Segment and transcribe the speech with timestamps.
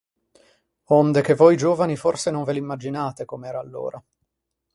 [0.87, 4.03] Onde che voi giovani forse non ve l'immaginate come era allora.